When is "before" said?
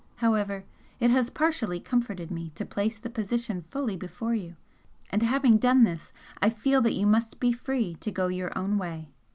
3.95-4.33